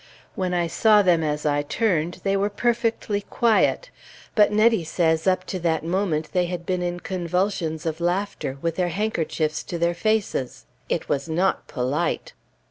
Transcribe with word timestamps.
When 0.33 0.51
I 0.51 0.65
saw 0.65 1.03
them 1.03 1.23
as 1.23 1.45
I 1.45 1.61
turned, 1.61 2.21
they 2.23 2.35
were 2.35 2.49
perfectly 2.49 3.21
quiet; 3.21 3.91
but 4.33 4.51
Nettie 4.51 4.83
says 4.83 5.27
up 5.27 5.43
to 5.45 5.59
that 5.59 5.83
moment 5.85 6.31
they 6.33 6.47
had 6.47 6.65
been 6.65 6.81
in 6.81 7.01
convulsions 7.01 7.85
of 7.85 8.01
laughter, 8.01 8.57
with 8.63 8.77
their 8.77 8.89
handkerchiefs 8.89 9.61
to 9.65 9.77
their 9.77 9.93
faces. 9.93 10.65
It 10.89 11.07
was 11.07 11.29
not 11.29 11.67
polite! 11.67 12.33